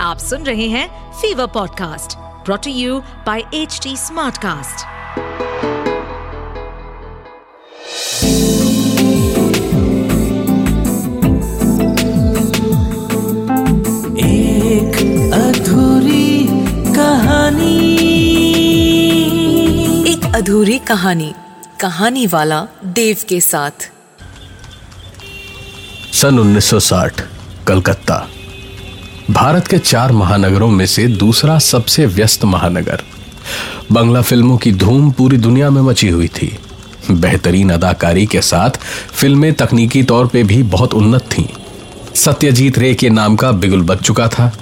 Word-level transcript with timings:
आप 0.00 0.18
सुन 0.18 0.42
रहे 0.42 0.68
हैं 0.68 1.12
Fever 1.12 1.46
podcast 1.46 2.16
brought to 2.44 2.70
you 2.70 3.00
by 3.00 3.42
H 3.54 3.80
Smartcast. 3.88 4.86
एक 14.18 14.96
अधूरी 15.34 16.46
कहानी। 16.94 17.76
एक 20.12 20.24
अधूरी 20.34 20.78
कहानी 20.78 21.34
कहानी 21.80 22.26
वाला 22.26 22.66
देव 22.84 23.16
के 23.28 23.40
साथ। 23.40 23.90
सन 26.12 26.38
1960 26.38 27.20
कलकत्ता। 27.68 28.28
भारत 29.30 29.66
के 29.66 29.78
चार 29.78 30.12
महानगरों 30.12 30.68
में 30.68 30.86
से 30.86 31.06
दूसरा 31.06 31.58
सबसे 31.58 32.06
व्यस्त 32.06 32.44
महानगर। 32.44 33.02
बंगला 33.92 34.22
फ़िल्मों 34.22 34.56
की 34.56 34.72
धूम 34.72 35.10
पूरी 35.10 35.36
दुनिया 35.36 35.70
में 35.70 35.82
मची 35.82 36.08
हुई 36.08 36.28
थी। 36.28 36.58
बेहतरीन 37.10 37.70
अदाकारी 37.70 38.26
के 38.26 38.40
साथ 38.40 38.70
फ़िल्में 39.12 39.54
तकनीकी 39.54 40.02
तौर 40.02 40.26
पे 40.26 40.42
भी 40.42 40.62
बहुत 40.62 40.94
उन्नत 40.94 41.20
थीं। 41.20 41.44
सत्यजीत 42.14 42.78
रे 42.78 42.94
के 42.94 43.10
नाम 43.10 43.36
का 43.36 43.52
बिगुल 43.52 43.82
बच 43.82 43.98
चुका 43.98 44.28
था। 44.28 44.52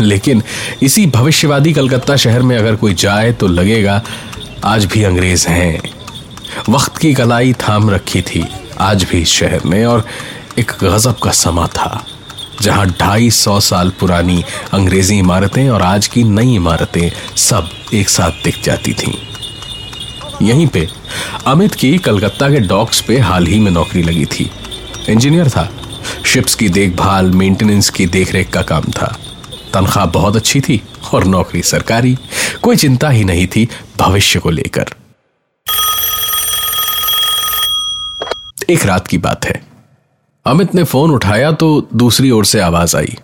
लेकिन 0.00 0.42
इसी 0.82 1.06
भविष्यवादी 1.06 1.72
कलकत्ता 1.72 2.16
शहर 2.16 2.42
में 2.42 2.58
अगर 2.58 2.76
कोई 2.76 2.94
जाए 2.94 3.32
तो 3.32 3.46
लगेगा, 3.46 4.02
आज 4.64 4.84
भी 4.84 5.02
अंग्रेज़ 5.02 5.48
हैं। 5.48 5.82
वक्त 6.68 6.96
की 6.96 7.14
कलाई 7.14 7.52
थाम 7.52 7.90
रखी 7.90 8.22
थी, 8.22 8.46
आज 8.78 9.04
भी 9.04 9.24
शहर 9.24 9.60
में 9.66 9.86
और 9.86 10.04
एक 10.58 10.72
गजब 10.84 11.18
का 11.18 11.30
समा 11.30 11.66
था। 11.66 12.06
जहाँ 12.62 12.86
ढाई 12.86 13.30
सौ 13.30 13.60
साल 13.60 13.90
पुरानी 13.90 14.44
अंग्रेज़ी 14.72 15.18
इमारतें 15.18 15.70
और 15.70 15.82
आज 15.82 16.06
की 16.06 16.24
नई 16.24 16.54
इमारतें 16.54 17.36
सब 17.36 17.70
एक 17.94 18.08
साथ 18.08 18.30
दिख 18.44 18.62
जाती 18.62 18.92
थीं। 18.92 19.14
यहीं 20.42 20.66
पे 20.66 20.88
अमित 21.46 21.74
की 21.74 21.98
कलकत्ता 21.98 22.48
के 22.48 22.60
डॉक्स 22.60 23.00
पे 23.00 23.18
हाल 23.18 23.46
ही 23.46 23.60
में 23.60 23.70
नौकरी 23.70 24.02
लगी 24.02 24.24
थी। 24.24 24.50
इंजीनियर 25.08 25.48
था। 25.48 25.72
शिप्स 26.26 26.54
की 26.54 26.68
देखभाल, 26.68 27.30
मेंटेनेंस 27.30 27.90
की 27.90 28.06
देखरेख 28.06 28.50
का 28.50 28.62
काम 28.62 28.82
था। 28.82 29.18
तनख्वाह 29.74 30.06
बहुत 30.06 30.36
अच्छी 30.36 30.60
थी 30.60 30.82
और 31.12 31.24
नौकरी 31.24 31.62
सरकारी, 31.62 32.16
कोई 32.62 32.76
चिंता 32.76 33.10
ही 33.10 33.24
नहीं 33.24 33.46
थी 33.46 33.68
भविष्य 33.98 34.38
को 34.38 34.50
लेकर। 34.50 34.86
एक 38.70 38.86
रात 38.86 39.06
की 39.06 39.18
बात 39.18 39.44
है। 39.44 39.67
अमित 40.48 40.74
ने 40.74 40.82
फ़ोन 40.84 41.10
उठाया 41.10 41.50
तो 41.52 41.66
दूसरी 41.94 42.30
ओर 42.30 42.44
से 42.44 42.60
आवाज़ 42.60 42.96
आई। 42.96 43.16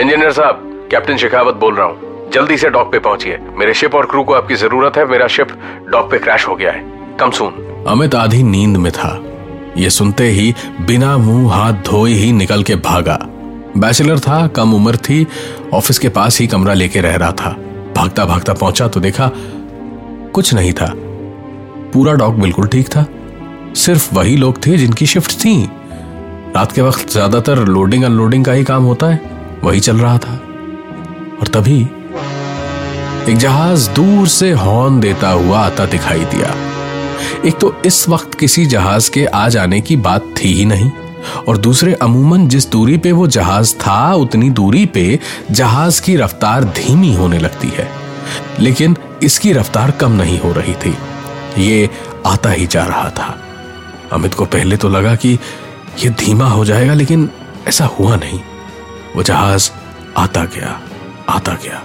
इंजीनियर 0.00 0.32
साहब 0.32 0.88
कैप्टन 0.90 1.16
शेखावत 1.16 1.54
बोल 1.54 1.74
रहा 1.74 1.86
हूँ। 1.86 2.30
जल्दी 2.32 2.56
से 2.58 2.70
डॉक 2.70 2.90
पे 2.92 2.98
पहुंचिए। 2.98 3.38
मेरे 3.56 3.74
शिप 3.74 3.94
और 3.94 4.06
क्रू 4.06 4.24
को 4.24 4.34
आपकी 4.34 4.54
ज़रूरत 4.54 4.96
है। 4.96 5.04
मेरा 5.06 5.26
शिप 5.26 5.48
डॉक 5.90 6.10
पे 6.10 6.18
क्रैश 6.18 6.48
हो 6.48 6.56
गया 6.56 6.72
है। 6.72 6.82
कम 7.20 7.30
सुन। 7.30 7.84
अमित 7.88 8.14
आधी 8.14 8.42
नींद 8.42 8.76
में 8.76 8.90
था। 8.92 9.24
ये 9.76 9.90
सुनते 9.90 10.28
ही 10.30 10.54
बिना 10.80 11.16
मुँह 11.18 11.54
हाथ 11.54 11.72
धोए 11.72 12.12
ही 12.12 12.32
निकल 12.32 12.62
के 12.62 12.74
भागा। 12.74 13.18
बैचलर 13.76 14.18
था 14.18 14.46
कम 14.46 14.74
उम्र 14.74 14.96
थी 14.96 15.26
ऑफ़िस 15.74 15.98
के 15.98 16.08
पास 16.08 16.40
ही 16.40 16.46
कमरा 16.46 16.74
लेके 16.74 17.00
रह 17.00 17.16
रहा 17.16 17.32
था। 17.32 17.56
भागता 17.96 18.24
भागता 18.24 18.54
पहुँचा 18.54 18.88
तो 18.88 19.00
देखा 19.00 19.30
कुछ 20.34 20.54
नहीं 20.54 20.72
था। 20.72 20.92
पूरा 21.92 22.12
डॉक 22.12 22.34
बिल्कुल 22.34 22.66
ठीक 22.66 22.88
था। 22.88 23.06
सिर्फ़ 23.76 24.14
वही 24.14 24.36
लोग 24.36 24.66
थे 24.66 24.76
जिनकी 24.76 25.06
शिफ्ट 25.06 25.32
थी। 25.32 25.68
रात 26.58 26.72
के 26.72 26.82
वक्त 26.82 27.10
ज़्यादातर 27.10 27.58
लोडिंग 27.58 28.04
अनलोडिंग 28.04 28.44
का 28.44 28.52
ही 28.52 28.64
काम 28.64 28.84
होता 28.84 29.06
है। 29.06 29.20
वही 29.64 29.80
चल 29.80 29.96
रहा 29.96 30.18
था। 30.18 30.32
और 31.40 31.48
तभी 31.54 31.80
एक 33.32 33.36
जहाज़ 33.36 33.88
दूर 33.90 34.26
से 34.28 34.50
हॉर्न 34.52 34.98
देता 35.00 35.28
हुआ 35.28 35.58
आता 35.58 35.86
दिखाई 35.86 36.24
दिया। 36.24 36.54
एक 37.46 37.58
तो 37.58 37.72
इस 37.86 38.08
वक्त 38.08 38.34
किसी 38.34 38.64
जहाज़ 38.66 39.10
के 39.10 39.24
आ 39.24 39.48
जाने 39.48 39.80
की 39.80 39.96
बात 39.96 40.34
थी 40.38 40.52
ही 40.52 40.64
नहीं, 40.64 40.90
और 41.48 41.56
दूसरे 41.56 41.94
अमूमन 41.94 42.48
जिस 42.48 42.70
दूरी 42.70 42.96
पे 42.96 43.12
वो 43.12 43.26
जहाज़ 43.26 43.74
था, 43.76 44.14
उतनी 44.14 44.50
दूरी 44.50 44.84
पे 44.86 45.18
जहाज़ 45.50 46.02
की 46.02 46.16
रफ्तार 46.16 46.64
धीमी 46.64 47.14
होने 47.14 47.38
लगती 47.38 47.68
है। 47.68 47.88
लेकिन 48.60 48.96
इसकी 49.22 49.52
रफ्तार 49.52 49.90
कम 49.90 50.12
नहीं 50.12 50.40
हो 50.40 50.52
रही 50.52 50.74
थी। 50.74 50.96
ये 51.58 51.88
आता 52.26 52.50
ही 52.50 52.66
जा 52.66 52.84
रहा 52.84 53.08
था। 53.10 53.34
अमित 54.12 54.34
को 54.34 54.44
पहले 54.44 54.76
तो 54.76 54.88
लगा 54.88 55.14
कि 55.14 55.38
यह 56.04 56.10
धीमा 56.10 56.48
हो 56.48 56.64
जाएगा, 56.64 56.94
लेकिन 56.94 57.28
ऐसा 57.68 57.84
हुआ 57.84 58.16
नहीं। 58.16 58.40
वो 59.16 59.22
जहाज़ 59.22 59.70
आता 60.16 60.44
गया 60.44 60.80
आता 61.28 61.52
गया। 61.52 61.82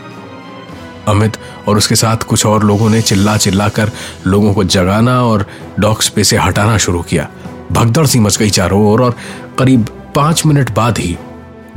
अमित 1.08 1.38
और 1.68 1.78
उसके 1.78 1.96
साथ 1.96 2.18
कुछ 2.18 2.46
और 2.46 2.64
लोगों 2.64 2.90
ने 2.90 3.02
चिल्ला 3.02 3.38
चिल्ला 3.38 3.68
कर 3.70 3.92
लोगों 4.28 4.54
को 4.54 4.64
जगाना 4.64 5.22
और 5.24 5.46
डॉक्स 5.80 6.10
पे 6.10 6.24
से 6.24 6.38
हटाना 6.38 6.78
शुरू 6.78 7.02
किया। 7.02 7.28
भगदड़ 7.72 8.06
सी 8.06 8.20
मच 8.20 8.38
गई 8.38 8.50
चारों 8.50 8.86
ओर 8.86 9.02
और 9.02 9.16
करीब 9.60 9.88
पाँच 10.16 10.46
मिनट 10.46 10.72
बाद 10.72 10.98
ही 10.98 11.18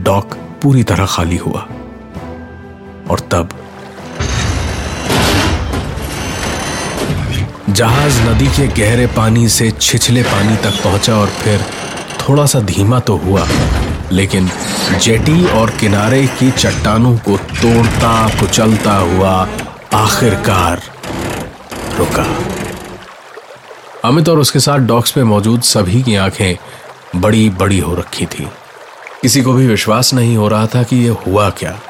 डॉक 0.01 0.35
पूरी 0.63 0.83
तरह 0.83 1.07
खाली 1.07 1.37
हुआ। 1.37 1.67
और 3.11 3.21
तब 3.33 3.49
जहाज़ 7.71 8.21
नदी 8.23 8.47
के 8.47 8.67
गहरे 8.69 9.07
पानी 9.07 9.49
से 9.49 9.71
छिछले 9.71 10.23
पानी 10.23 10.57
तक 10.57 10.83
पहुँचा 10.85 11.15
और 11.15 11.27
फिर 11.27 11.65
थोड़ा 12.29 12.47
सा 12.47 12.61
धीमा 12.61 13.01
तो 13.01 13.17
हुआ, 13.17 13.49
लेकिन 14.13 14.51
जेटी 15.03 15.49
और 15.49 15.71
किनारे 15.71 16.27
की 16.27 16.51
चट्टानों 16.51 17.19
को 17.19 17.37
तोड़ता, 17.37 18.29
कुचलता 18.29 18.97
हुआ 18.97 19.49
आखिरकार 19.95 20.83
रुका। 21.99 22.27
अमित 24.05 24.29
और 24.29 24.39
उसके 24.39 24.61
साथ 24.61 24.79
डॉक्स 24.79 25.11
पे 25.11 25.25
मौजूद 25.25 25.63
सभी 25.63 26.03
की 26.03 26.17
आँखें 26.17 26.57
बड़ी 27.21 27.51
बड़ी 27.51 27.79
हो 27.79 27.95
रखी 27.95 28.27
थी। 28.27 28.49
किसी 29.23 29.43
को 29.43 29.53
भी 29.53 29.67
विश्वास 29.67 30.15
नहीं 30.15 30.37
हो 30.37 30.49
रहा 30.49 30.67
था 30.67 30.83
कि 30.83 30.97
यह 30.97 31.17
हुआ 31.27 31.51
क्या। 31.51 31.81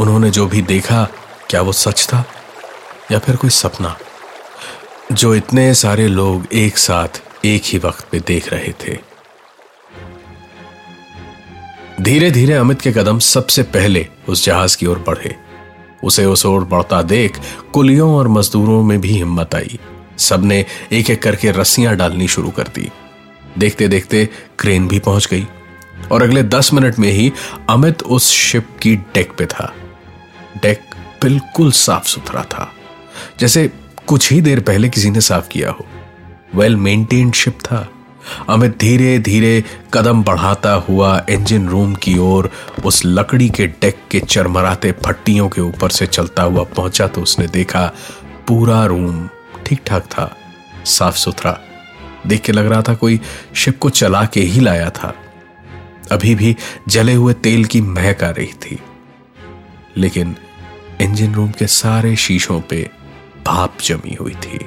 उन्होंने 0.00 0.30
जो 0.30 0.46
भी 0.46 0.62
देखा, 0.62 1.08
क्या 1.50 1.62
वो 1.62 1.72
सच 1.72 2.06
था, 2.06 2.24
या 3.12 3.18
फिर 3.18 3.36
कोई 3.36 3.50
सपना? 3.50 3.96
जो 5.12 5.34
इतने 5.34 5.74
सारे 5.74 6.08
लोग 6.08 6.46
एक 6.52 6.78
साथ, 6.78 7.22
एक 7.44 7.62
ही 7.66 7.78
वक्त 7.78 8.06
पे 8.12 8.20
देख 8.20 8.52
रहे 8.52 8.72
थे। 8.72 9.11
धीरे 12.02 12.30
धीरे 12.30 12.52
अमित 12.52 12.80
के 12.80 12.92
कदम 12.92 13.18
सबसे 13.18 13.62
पहले 13.62 14.06
उस 14.28 14.44
जहाज़ 14.44 14.76
की 14.76 14.86
ओर 14.86 15.04
बढ़े। 15.06 15.36
उसे 16.04 16.24
उस 16.24 16.46
ओर 16.46 16.64
बढ़ता 16.64 17.02
देख 17.02 17.40
कुलियों 17.72 18.14
और 18.14 18.28
मजदूरों 18.28 18.82
में 18.82 19.00
भी 19.00 19.08
हिम्मत 19.08 19.54
आई। 19.54 19.78
सबने 20.18 20.66
एक 20.92 21.10
एक 21.10 21.22
करके 21.22 21.50
रस्सियाँ 21.50 21.96
डालनी 21.96 22.28
शुरू 22.28 22.50
कर 22.50 22.62
दी। 22.62 22.90
देखते 23.58 23.88
देखते 23.88 24.28
क्रेन 24.58 24.88
भी 24.88 24.98
पहुँच 24.98 25.28
गई। 25.30 25.48
और 26.12 26.22
अगले 26.22 26.42
दस 26.42 26.72
मिनट 26.72 26.98
में 26.98 27.12
ही 27.12 27.32
अमित 27.70 28.02
उस 28.02 28.30
शिप 28.30 28.68
की 28.82 28.96
डेक 28.96 29.32
पे 29.38 29.46
था। 29.46 29.74
डेक 30.62 30.80
बिल्कुल 31.22 31.72
साफ़ 31.72 32.04
सुथरा 32.04 32.42
था। 32.42 32.72
जैसे 33.40 33.70
कुछ 34.06 34.32
ही 34.32 34.40
देर 34.40 34.60
पहले 34.60 34.88
किसी 34.88 35.10
ने 35.10 35.20
साफ़ 35.20 35.48
किया 35.48 35.70
हो। 35.70 35.86
वेल 36.54 36.76
मेंटेन्ड 36.76 37.34
शिप 37.34 37.58
था। 37.64 37.88
अमित 38.48 38.78
धीरे 38.78 39.18
धीरे 39.18 39.64
कदम 39.94 40.22
बढ़ाता 40.22 40.72
हुआ 40.72 41.26
इंजन 41.30 41.68
रूम 41.68 41.94
की 41.94 42.18
ओर, 42.18 42.50
उस 42.84 43.02
लकड़ी 43.04 43.48
के 43.48 43.66
डेक 43.66 43.98
के 44.10 44.20
चरमराते 44.20 44.92
फट्टियों 44.92 45.48
के 45.48 45.60
ऊपर 45.60 45.90
से 45.90 46.06
चलता 46.06 46.42
हुआ 46.42 46.64
पहुँचा 46.64 47.06
तो 47.06 47.20
उसने 47.20 47.46
देखा, 47.46 47.92
पूरा 48.48 48.84
रूम 48.86 49.28
ठीक 49.66 49.80
ठाक 49.86 50.02
था 50.02 50.36
साफ़ 50.84 51.16
सुथरा 51.16 51.60
देख 52.26 52.40
के 52.40 52.52
लग 52.52 52.66
रहा 52.66 52.82
था 52.82 52.94
कोई 52.94 53.20
शिप 53.54 53.78
को 53.78 53.90
चला 53.90 54.24
के 54.24 54.40
ही 54.40 54.60
लाया 54.60 54.90
था। 54.90 55.14
अभी 56.12 56.34
भी 56.34 56.56
जले 56.88 57.14
हुए 57.14 57.34
तेल 57.34 57.64
की 57.64 57.80
महक 57.80 58.24
आ 58.24 58.30
रही 58.30 58.52
थी। 58.52 58.78
लेकिन 59.96 60.36
इंजन 61.00 61.34
रूम 61.34 61.50
के 61.50 61.66
सारे 61.66 62.16
शीशों 62.16 62.60
पे 62.60 62.90
भाप 63.46 63.76
जमी 63.84 64.14
हुई 64.14 64.34
थी। 64.34 64.58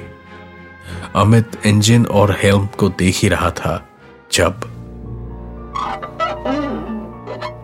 अमित 1.16 1.66
इंजन 1.66 2.06
और 2.06 2.38
हेल्म 2.42 2.68
को 2.78 2.88
देख 2.88 3.16
ही 3.16 3.28
रहा 3.28 3.50
था, 3.50 3.88
जब 4.32 4.60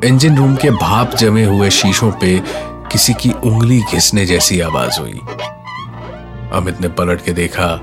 इंजन 0.04 0.36
रूम 0.36 0.56
के 0.56 0.70
भाप 0.70 1.14
जमे 1.14 1.44
हुए 1.44 1.70
शीशों 1.70 2.12
पे 2.12 2.42
किसी 2.92 3.14
की 3.14 3.32
उंगली 3.32 3.82
घिसने 3.82 4.26
जैसी 4.26 4.60
आवाज़ 4.60 5.00
हुई। 5.00 5.20
अमित 6.52 6.80
ने 6.80 6.88
पलट 6.88 7.24
के 7.24 7.32
देखा 7.32 7.80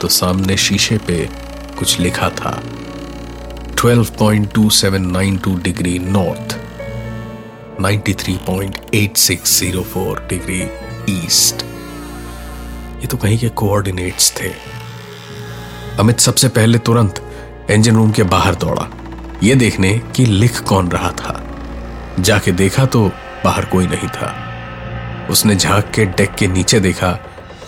तो 0.00 0.08
सामने 0.08 0.56
शीशे 0.56 0.98
पे 0.98 1.28
कुछ 1.78 2.00
लिखा 2.00 2.30
था 2.30 2.62
12.2792 3.76 5.62
डिग्री 5.62 5.98
नॉर्थ 5.98 6.58
93.8604 7.80 10.28
डिग्री 10.28 10.68
ईस्ट। 11.24 11.65
ये 13.06 13.10
तो 13.10 13.16
कहीं 13.16 13.38
के 13.38 13.48
कोऑर्डिनेट्स 13.48 14.32
थे। 14.40 14.48
अमित 15.98 16.20
सबसे 16.20 16.48
पहले 16.48 16.78
तुरंत 16.78 17.20
इंजन 17.70 17.94
रूम 17.94 18.10
के 18.10 18.22
बाहर 18.22 18.54
दौड़ा। 18.54 18.86
ये 19.42 19.54
देखने 19.54 19.98
कि 20.16 20.24
लिख 20.26 20.60
कौन 20.60 20.88
रहा 20.88 21.10
था। 21.10 21.34
जाके 22.20 22.52
देखा 22.52 22.86
तो 22.86 23.10
बाहर 23.44 23.64
कोई 23.64 23.86
नहीं 23.86 24.08
था। 24.08 24.30
उसने 25.30 25.56
झाँक 25.56 25.92
के 25.94 26.06
डेक 26.06 26.34
के 26.34 26.46
नीचे 26.46 26.80
देखा 26.80 27.12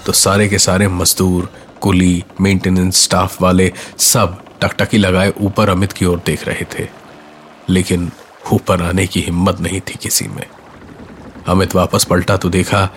तो 0.06 0.12
सारे 0.12 0.48
के 0.48 0.58
सारे 0.58 0.88
मजदूर, 0.88 1.52
कुली 1.80 2.24
मेंटेनेंस 2.40 3.02
स्टाफ 3.04 3.42
वाले 3.42 3.72
सब 3.98 4.42
टकटकी 4.62 4.98
लगाए 4.98 5.32
ऊपर 5.40 5.68
अमित 5.68 5.92
की 5.92 6.04
ओर 6.04 6.22
देख 6.26 6.46
रहे 6.48 6.66
थे। 6.78 6.88
लेकिन 7.68 8.10
ऊपर 8.52 8.82
आने 8.82 9.06
की 9.06 9.20
हिम्मत 9.20 9.60
नहीं 9.60 9.80
थी 9.80 9.98
किसी 10.02 10.28
में। 10.28 10.46
अमित 11.48 11.74
वापस 11.74 12.04
पलटा 12.04 12.36
तो 12.36 12.48
देखा 12.48 12.88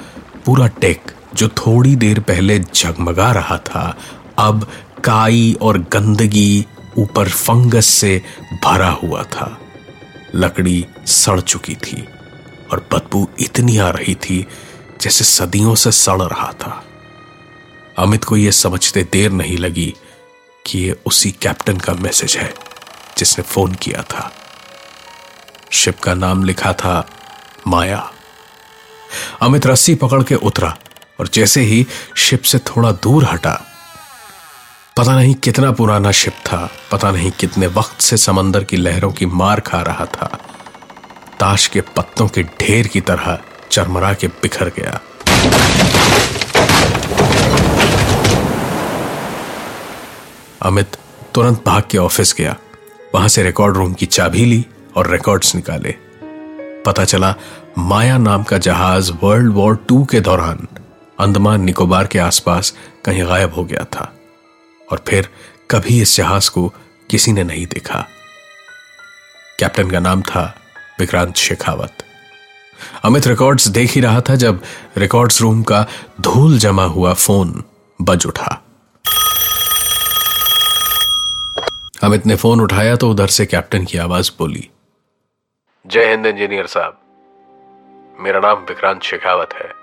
पूरा 0.45 0.67
डेक 0.67 1.11
जो 1.36 1.48
थोड़ी 1.48 1.95
देर 1.95 2.19
पहले 2.19 2.60
झगमगा 2.60 3.31
रहा 3.31 3.57
था, 3.57 3.98
अब 4.38 4.72
काई 5.04 5.57
और 5.62 5.78
गंदगी 5.78 6.66
ऊपर 6.98 7.30
फंगस 7.30 7.86
से 7.86 8.24
भरा 8.63 8.89
हुआ 8.89 9.24
था। 9.24 9.57
लकड़ी 10.36 10.86
सड़ 11.06 11.39
चुकी 11.42 11.75
थी 11.75 12.07
और 12.72 12.89
बदबू 12.94 13.30
इतनी 13.39 13.78
आ 13.78 13.89
रही 13.89 14.16
थी 14.16 14.48
जैसे 15.01 15.24
सदियों 15.24 15.75
से 15.75 15.92
सड़ 15.92 16.22
रहा 16.22 16.51
था। 16.51 16.83
अमित 17.98 18.24
को 18.24 18.38
यह 18.38 18.51
समझते 18.51 19.07
देर 19.12 19.31
नहीं 19.31 19.57
लगी 19.57 19.94
कि 20.66 20.80
यह 20.80 20.95
उसी 21.06 21.31
कैप्टन 21.31 21.77
का 21.77 21.94
मैसेज 21.94 22.38
है 22.38 22.54
जिसने 23.18 23.44
फ़ोन 23.44 23.74
किया 23.74 24.04
था। 24.04 24.31
शिप 25.72 26.00
का 26.00 26.13
नाम 26.13 26.44
लिखा 26.44 26.74
था 26.74 27.10
माया। 27.68 28.12
अमित 29.42 29.68
रस्सी 29.68 29.95
पकड़ 29.95 30.24
के 30.24 30.36
उतरा। 30.36 30.77
और 31.21 31.27
जैसे 31.27 31.62
ही 31.62 31.85
शिप 32.18 32.41
से 32.41 32.59
थोड़ा 32.59 32.91
दूर 33.03 33.25
हटा, 33.25 33.53
पता 34.97 35.15
नहीं 35.15 35.33
कितना 35.35 35.71
पुराना 35.71 36.12
शिप 36.12 36.33
था, 36.45 36.69
पता 36.91 37.12
नहीं 37.12 37.31
कितने 37.31 37.68
वक्त 37.68 38.01
से 38.01 38.18
समंदर 38.18 38.63
की 38.63 38.77
लहरों 38.77 39.12
की 39.12 39.25
मार 39.25 39.59
खा 39.59 39.81
रहा 39.81 40.06
था, 40.06 40.27
ताश 41.39 41.68
के 41.68 41.81
पत्तों 41.95 42.27
के 42.27 42.44
ढेर 42.59 42.88
की 42.88 43.01
तरह 43.01 43.38
चरमरा 43.71 44.13
के 44.13 44.27
बिखर 44.27 44.71
गया। 44.79 45.00
अमित 50.62 50.97
तुरंत 51.35 51.63
भाग 51.65 51.83
के 51.91 51.97
ऑफ़िस 51.97 52.35
गया। 52.38 52.56
वहाँ 53.15 53.27
से 53.27 53.44
रिकॉर्ड 53.44 53.77
रूम 53.77 53.94
की 53.94 54.06
चाबी 54.07 54.45
ली 54.45 54.65
और 54.95 55.12
रिकॉर्ड्स 55.12 55.56
निकाले। 55.56 55.95
पता 56.85 57.06
चला 57.06 57.35
माया 57.77 58.17
नाम 58.17 58.44
का 58.44 58.57
जहाज़ 58.57 59.12
वर्ल्ड 59.24 59.53
वॉर 59.53 59.75
टू 59.88 60.03
के 60.06 60.19
दौरान 60.19 60.67
अंडमान 61.21 61.62
निकोबार 61.62 62.07
के 62.07 62.19
आसपास 62.19 62.73
कहीं 63.06 63.25
गायब 63.27 63.53
हो 63.53 63.63
गया 63.65 63.83
था 63.85 64.13
और 64.91 65.03
फिर 65.07 65.29
कभी 65.71 66.01
इस 66.01 66.15
जहाज़ 66.18 66.50
को 66.51 66.68
किसी 67.09 67.31
ने 67.31 67.44
नहीं 67.44 67.65
देखा। 67.65 68.06
कैप्टन 69.59 69.91
का 69.91 70.00
नाम 70.00 70.21
था 70.21 70.44
विक्रांत 71.00 71.35
शेखावत। 71.35 72.03
अमित 73.03 73.27
रिकॉर्ड्स 73.27 73.68
देख 73.68 73.91
ही 73.91 74.01
रहा 74.01 74.21
था 74.21 74.35
जब 74.35 74.62
रिकॉर्ड्स 74.97 75.41
रूम 75.41 75.62
का 75.63 75.85
धूल 76.21 76.57
जमा 76.57 76.83
हुआ 76.85 77.13
फ़ोन 77.13 77.63
बज 78.01 78.25
उठा। 78.25 78.62
अमित 82.03 82.25
ने 82.25 82.35
फ़ोन 82.35 82.62
उठाया 82.62 82.95
तो 82.95 83.09
उधर 83.09 83.27
से 83.27 83.45
कैप्टन 83.45 83.85
की 83.85 83.97
आवाज़ 83.97 84.31
बोली, 84.39 84.69
जय 85.85 86.09
हिंद, 86.09 86.25
इंजीनियर 86.25 86.67
साहब। 86.67 86.97
मेरा 88.19 88.39
नाम 88.39 88.57
विक्रांत 88.59 89.03
शेखावत 89.03 89.53
है। 89.56 89.81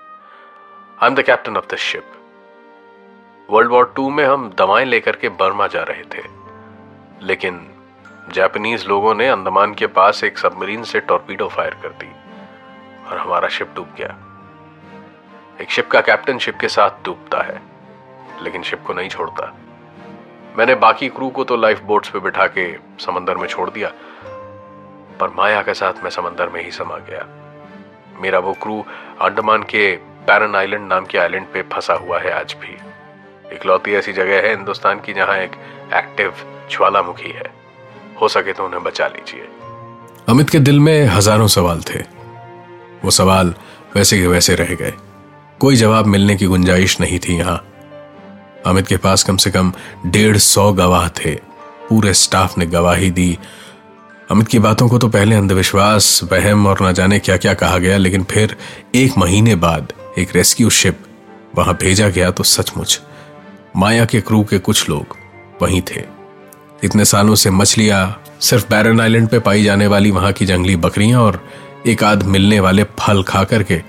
I 1.03 1.07
am 1.07 1.15
the 1.15 1.21
captain 1.21 1.57
of 1.57 1.65
the 1.67 1.75
ship 1.75 2.05
World 3.49 3.71
War 3.71 3.93
two 3.95 4.09
में 4.09 4.23
हम 4.25 4.49
दवाएँ 4.57 4.85
लेकर 4.85 5.15
के 5.15 5.29
बर्मा 5.29 5.67
जा 5.67 5.83
रहे 5.83 6.03
थे। 6.03 6.23
लेकिन 7.21 7.59
जापानीज 8.31 8.87
लोगों 8.87 9.13
ने 9.15 9.27
अंडमान 9.27 9.73
के 9.73 9.87
पास 9.87 10.23
एक 10.23 10.37
सबमरीन 10.37 10.83
से 10.83 10.99
टॉर्पीडो 10.99 11.47
फायर 11.47 11.73
कर 11.73 11.89
दी 11.89 12.11
और 13.07 13.17
हमारा 13.17 13.47
शिप 13.47 13.71
डूब 13.75 13.93
गया। 13.97 14.15
एक 15.61 15.69
शिप 15.69 15.87
का 15.87 16.01
कैप्टन 16.01 16.37
शिप 16.37 16.57
के 16.61 16.67
साथ 16.67 17.03
डूबता 17.05 17.41
है, 17.41 17.61
लेकिन 18.41 18.63
शिप 18.63 18.83
को 18.87 18.93
नहीं 18.93 19.09
छोड़ता। 19.09 19.53
मैंने 20.57 20.75
बाकी 20.75 21.09
क्रू 21.09 21.29
को 21.29 21.43
तो 21.43 21.55
लाइफ 21.55 21.81
बोट्स 21.83 22.09
पे 22.09 22.19
बिठा 22.19 22.47
के 22.47 22.73
समंदर 22.99 23.37
में 23.37 23.47
छोड़ 23.47 23.69
दिया, 23.69 23.91
पर 25.19 25.33
माया 25.37 25.61
के 25.61 25.73
साथ 25.73 26.03
मैं 26.03 26.09
समंदर 26.09 26.49
में 26.49 26.63
ही 26.63 26.71
समा 26.71 26.97
गया। 27.09 27.25
मेरा 28.21 28.39
वो 28.39 28.53
क्रू 28.53 28.85
अंडमान 29.21 29.63
के 29.63 30.08
पैरन 30.29 30.55
आइलैंड 30.55 30.87
नाम 30.87 31.05
के 31.05 31.17
आइलैंड 31.17 31.45
पे 31.45 31.61
फंसा 31.71 31.93
हुआ 31.93 32.19
है 32.19 32.31
आज 32.31 32.53
भी। 32.61 32.73
इकलौती 33.55 33.93
ऐसी 33.93 34.11
जगह 34.13 34.35
है 34.37 34.49
हिंदुस्तान 34.49 34.99
की 34.99 35.13
जहाँ 35.13 35.37
एक 35.37 35.51
एक्टिव 35.93 36.33
ज्वालामुखी 36.71 37.29
है। 37.29 37.49
हो 38.21 38.27
सके 38.27 38.53
तो 38.53 38.65
उन्हें 38.65 38.83
बचा 38.83 39.07
लीजिए। 39.07 39.47
अमित 40.29 40.49
के 40.49 40.59
दिल 40.59 40.79
में 40.79 41.05
हज़ारों 41.07 41.47
सवाल 41.47 41.81
थे। 41.81 41.99
वो 43.03 43.11
सवाल 43.11 43.53
वैसे 43.95 44.17
के 44.17 44.27
वैसे 44.27 44.55
रह 44.55 44.73
गए। 44.73 44.93
कोई 45.59 45.75
जवाब 45.75 46.05
मिलने 46.05 46.35
की 46.35 46.45
गुंजाइश 46.45 46.99
नहीं 47.01 47.19
थी 47.19 47.37
यहाँ। 47.37 47.57
अमित 48.65 48.87
के 48.87 48.97
पास 48.97 49.23
कम 49.23 49.37
से 49.37 49.51
कम 49.51 49.73
डेढ़ 50.07 50.37
सौ 50.37 50.71
गवाह 50.73 51.07
थे। 51.09 51.35
पूरे 51.89 52.13
स्टाफ 52.13 52.57
ने 52.57 52.65
गवाही 52.67 53.09
दी। 53.11 53.37
अमित 54.31 54.47
की 54.47 54.59
बातों 54.59 54.89
को 54.89 54.97
तो 54.97 55.07
पहले 55.09 55.35
अंधविश्वास, 55.35 56.19
वहम 56.23 56.67
और 56.67 56.83
न 56.83 56.93
जाने 56.93 57.19
क्या 57.19 57.37
क्या 57.37 57.53
कहा 57.53 57.77
गया, 57.77 57.97
लेकिन 57.97 58.23
फिर 58.23 58.55
एक 58.95 59.17
महीने 59.17 59.55
बाद 59.55 59.93
एक 60.17 60.35
रेस्क्यू 60.35 60.69
शिप 60.69 60.99
वहाँ 61.55 61.77
भेजा 61.81 62.09
गया 62.09 62.31
तो 62.31 62.43
सचमुच 62.43 63.01
माया 63.75 64.05
के 64.05 64.21
क्रू 64.21 64.43
के 64.43 64.59
कुछ 64.59 64.89
लोग 64.89 65.17
वहीं 65.61 65.81
थे। 65.81 66.03
इतने 66.83 67.05
सालों 67.05 67.35
से 67.35 67.49
मछलियाँ 67.49 68.23
सिर्फ़ 68.41 68.69
बैरन 68.69 69.01
आइलैंड 69.01 69.29
पे 69.29 69.39
पाई 69.39 69.63
जाने 69.63 69.87
वाली 69.87 70.11
वहाँ 70.11 70.31
की 70.31 70.45
जंगली 70.45 70.75
बकरियाँ 70.75 71.21
और 71.21 71.49
एक 71.87 72.03
आध 72.03 72.23
मिलने 72.23 72.59
वाले 72.59 72.83
फल 72.83 73.23
खा 73.23 73.43
करके 73.43 73.81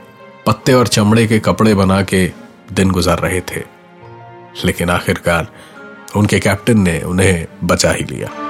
पत्ते 0.46 0.72
और 0.72 0.86
चमड़े 0.86 1.26
के 1.26 1.38
कपड़े 1.38 1.74
बना 1.74 2.02
के 2.02 2.32
दिन 2.72 2.90
गुजार 2.90 3.18
रहे 3.18 3.40
थे। 3.40 3.62
लेकिन 4.64 4.90
आखिरकार 4.90 5.48
उनके 6.16 6.40
कैप्टन 6.40 6.80
ने 6.80 7.00
उन्हें 7.00 7.46
बचा 7.64 7.90
ही 7.90 8.04
लिया। 8.04 8.49